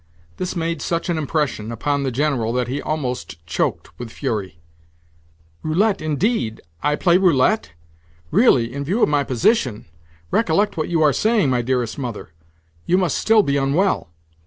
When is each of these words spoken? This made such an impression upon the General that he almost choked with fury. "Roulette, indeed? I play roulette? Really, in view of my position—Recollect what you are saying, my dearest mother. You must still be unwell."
This 0.37 0.55
made 0.55 0.81
such 0.81 1.09
an 1.09 1.17
impression 1.19 1.71
upon 1.71 2.01
the 2.01 2.09
General 2.09 2.51
that 2.53 2.67
he 2.67 2.81
almost 2.81 3.45
choked 3.45 3.99
with 3.99 4.09
fury. 4.09 4.59
"Roulette, 5.61 6.01
indeed? 6.01 6.59
I 6.81 6.95
play 6.95 7.19
roulette? 7.19 7.73
Really, 8.31 8.73
in 8.73 8.83
view 8.83 9.03
of 9.03 9.09
my 9.09 9.23
position—Recollect 9.23 10.75
what 10.75 10.89
you 10.89 11.03
are 11.03 11.13
saying, 11.13 11.51
my 11.51 11.61
dearest 11.61 11.99
mother. 11.99 12.31
You 12.87 12.97
must 12.97 13.15
still 13.15 13.43
be 13.43 13.57
unwell." 13.57 14.09